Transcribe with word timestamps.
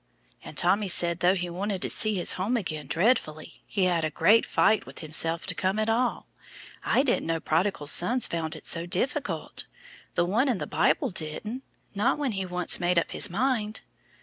"And 0.43 0.57
Tommy 0.57 0.87
said, 0.87 1.19
though 1.19 1.35
he 1.35 1.47
wanted 1.47 1.79
to 1.83 1.89
see 1.91 2.15
his 2.15 2.33
home 2.33 2.57
again 2.57 2.87
dreadfully, 2.87 3.61
he 3.67 3.83
had 3.83 4.03
a 4.03 4.09
great 4.09 4.47
fight 4.47 4.87
with 4.87 4.97
himself 4.97 5.45
to 5.45 5.53
come 5.53 5.77
at 5.77 5.91
all. 5.91 6.25
I 6.83 7.03
didn't 7.03 7.27
know 7.27 7.39
prodigal 7.39 7.85
sons 7.85 8.25
found 8.25 8.55
it 8.55 8.65
so 8.65 8.87
difficult 8.87 9.65
the 10.15 10.25
one 10.25 10.49
in 10.49 10.57
the 10.57 10.65
Bible 10.65 11.11
didn't, 11.11 11.61
not 11.93 12.17
when 12.17 12.31
he 12.31 12.47
once 12.47 12.79
made 12.79 12.97
up 12.97 13.11
his 13.11 13.29
mind. 13.29 13.81